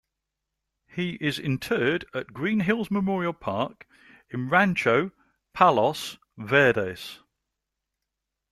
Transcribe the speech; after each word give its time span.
He 0.87 1.11
is 1.21 1.37
interred 1.37 2.05
at 2.11 2.33
Green 2.33 2.61
Hills 2.61 2.89
Memorial 2.89 3.33
Park 3.33 3.85
in 4.31 4.49
Rancho 4.49 5.11
Palos 5.53 6.17
Verdes. 6.39 7.19